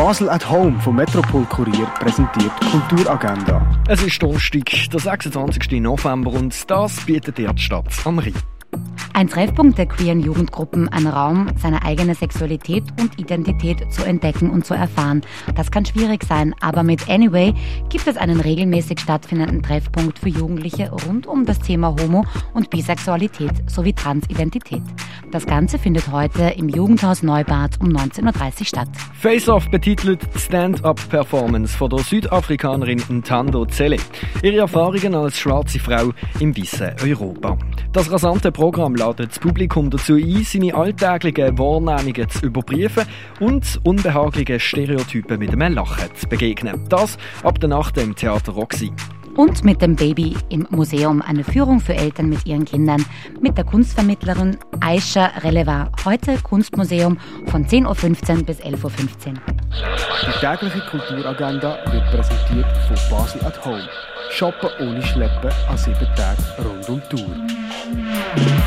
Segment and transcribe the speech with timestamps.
[0.00, 3.60] Basel at Home vom Metropol Kurier präsentiert Kulturagenda.
[3.86, 5.72] Es ist Donnerstag, der 26.
[5.72, 8.32] November und das bietet die Stadt am Rhein.
[9.20, 14.64] Ein Treffpunkt der queeren Jugendgruppen, ein Raum, seine eigene Sexualität und Identität zu entdecken und
[14.64, 15.20] zu erfahren.
[15.54, 17.52] Das kann schwierig sein, aber mit Anyway
[17.90, 22.24] gibt es einen regelmäßig stattfindenden Treffpunkt für Jugendliche rund um das Thema Homo-
[22.54, 24.80] und Bisexualität sowie Transidentität.
[25.30, 28.88] Das Ganze findet heute im Jugendhaus Neubad um 19.30 Uhr statt.
[29.12, 33.98] Face-Off betitelt Stand-Up-Performance von der Südafrikanerin Ntando Zelle.
[34.42, 36.10] Ihre Erfahrungen als schwarze Frau
[36.40, 37.58] im weißen Europa.
[37.92, 43.04] Das rasante Programm ladet das Publikum dazu ein, seine alltäglichen Wahrnehmungen zu überprüfen
[43.40, 46.84] und unbehaglichen Stereotypen mit einem Lachen zu begegnen.
[46.88, 48.92] Das ab der Nacht im Theater Roxy.
[49.36, 53.04] Und mit dem Baby im Museum eine Führung für Eltern mit ihren Kindern
[53.40, 55.90] mit der Kunstvermittlerin Aisha Releva.
[56.04, 59.34] Heute Kunstmuseum von 10.15 Uhr bis 11.15 Uhr.
[60.26, 63.88] Die tägliche Kulturagenda wird präsentiert von Basel at Home.
[64.30, 68.59] Shoppen ohne Schleppen an sieben Tagen rund um die Tour.